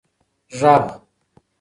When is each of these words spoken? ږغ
ږغ 0.57 0.85